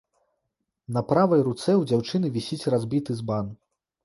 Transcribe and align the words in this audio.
На 0.95 1.03
правай 1.11 1.43
руцэ 1.49 1.67
ў 1.75 1.83
дзяўчыны 1.93 2.33
вісіць 2.39 2.69
разбіты 2.77 3.11
збан. 3.23 3.55